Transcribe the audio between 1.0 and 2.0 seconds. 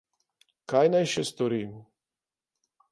še storim?